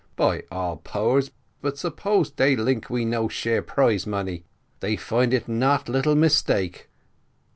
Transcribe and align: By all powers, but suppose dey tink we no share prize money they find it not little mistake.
By 0.15 0.45
all 0.49 0.77
powers, 0.77 1.29
but 1.61 1.77
suppose 1.77 2.31
dey 2.31 2.55
tink 2.55 2.89
we 2.89 3.05
no 3.05 3.27
share 3.27 3.61
prize 3.61 4.07
money 4.07 4.43
they 4.79 4.95
find 4.95 5.31
it 5.31 5.47
not 5.47 5.87
little 5.87 6.15
mistake. 6.15 6.89